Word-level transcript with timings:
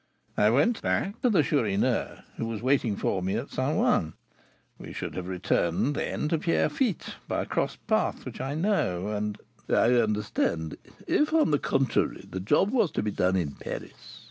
I 0.35 0.49
went 0.49 0.81
back 0.81 1.21
to 1.21 1.29
the 1.29 1.43
Chourineur, 1.43 2.23
who 2.37 2.47
was 2.47 2.63
waiting 2.63 2.95
for 2.95 3.21
me 3.21 3.35
at 3.35 3.51
St. 3.51 3.77
Ouen. 3.77 4.13
We 4.79 4.93
should 4.93 5.13
have 5.13 5.27
returned 5.27 5.93
then 5.93 6.27
to 6.29 6.39
Pierrefitte, 6.39 7.17
by 7.27 7.43
a 7.43 7.45
cross 7.45 7.75
path 7.75 8.25
which 8.25 8.41
I 8.41 8.55
know, 8.55 9.09
and" 9.09 9.37
"I 9.69 9.93
understand. 9.93 10.75
If, 11.05 11.33
on 11.33 11.51
the 11.51 11.59
contrary, 11.59 12.25
the 12.27 12.39
job 12.39 12.71
was 12.71 12.89
to 12.93 13.03
be 13.03 13.11
done 13.11 13.35
in 13.35 13.51
Paris?" 13.51 14.19